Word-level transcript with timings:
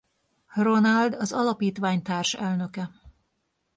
Ronald 0.57 1.13
az 1.13 1.31
Alapítvány 1.31 2.01
társelnöke. 2.01 2.89